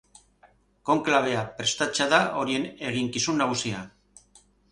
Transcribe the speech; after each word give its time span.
Konklabea 0.89 1.43
prestatzea 1.59 2.07
da 2.15 2.21
horien 2.41 2.65
eginkizun 2.93 3.39
nagusia. 3.43 3.85